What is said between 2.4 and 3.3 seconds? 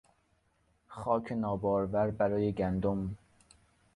گندم